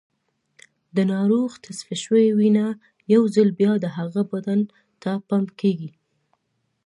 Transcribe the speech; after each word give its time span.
د 0.95 0.97
ناروغ 1.11 1.49
تصفیه 1.65 1.97
شوې 2.03 2.25
وینه 2.37 2.65
یو 3.13 3.23
ځل 3.35 3.49
بیا 3.59 3.71
د 3.79 3.85
هغه 3.97 4.21
بدن 4.31 4.59
ته 5.01 5.11
پمپ 5.27 5.49
کېږي. 5.61 5.91